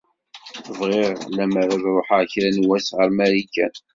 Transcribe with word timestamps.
Bɣiɣ 0.79 1.13
lemmer 1.35 1.67
ad 1.75 1.83
ruḥeɣ 1.93 2.21
kra 2.31 2.49
n 2.51 2.67
wass 2.69 2.87
ɣer 2.97 3.09
Marikan. 3.17 3.73